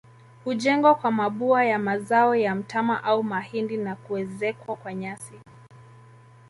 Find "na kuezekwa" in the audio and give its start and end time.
3.77-4.75